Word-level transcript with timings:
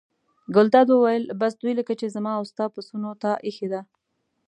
ګلداد 0.55 0.87
وویل: 0.91 1.23
بس 1.39 1.53
دوی 1.61 1.73
لکه 1.79 1.93
چې 1.99 2.13
زما 2.15 2.31
او 2.39 2.43
ستا 2.51 2.65
پسونو 2.73 3.11
ته 3.21 3.31
اېښې 3.45 3.67
ده. 3.73 3.81